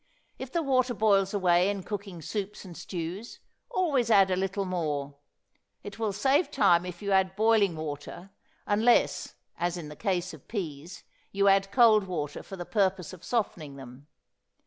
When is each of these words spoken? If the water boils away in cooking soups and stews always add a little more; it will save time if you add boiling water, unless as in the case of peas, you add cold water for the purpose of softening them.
If 0.39 0.51
the 0.51 0.63
water 0.63 0.95
boils 0.95 1.31
away 1.31 1.69
in 1.69 1.83
cooking 1.83 2.23
soups 2.23 2.65
and 2.65 2.75
stews 2.75 3.39
always 3.69 4.09
add 4.09 4.31
a 4.31 4.35
little 4.35 4.65
more; 4.65 5.17
it 5.83 5.99
will 5.99 6.11
save 6.11 6.49
time 6.49 6.87
if 6.87 7.03
you 7.03 7.11
add 7.11 7.35
boiling 7.35 7.75
water, 7.75 8.31
unless 8.65 9.35
as 9.59 9.77
in 9.77 9.89
the 9.89 9.95
case 9.95 10.33
of 10.33 10.47
peas, 10.47 11.03
you 11.31 11.47
add 11.47 11.71
cold 11.71 12.05
water 12.05 12.41
for 12.41 12.55
the 12.55 12.65
purpose 12.65 13.13
of 13.13 13.23
softening 13.23 13.75
them. 13.75 14.07